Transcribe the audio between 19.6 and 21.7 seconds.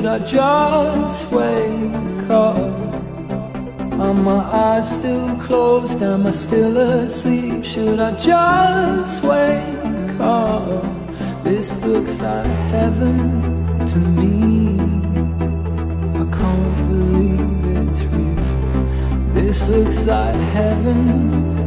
looks like heaven.